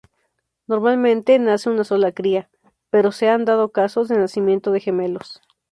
Normalmente 0.65 1.37
nace 1.37 1.69
una 1.69 1.83
sola 1.83 2.11
cría, 2.11 2.49
pero 2.89 3.11
se 3.11 3.29
han 3.29 3.45
dado 3.45 3.69
casos 3.69 4.07
de 4.07 4.17
nacimiento 4.17 4.71
de 4.71 4.79
gemelos. 4.79 5.43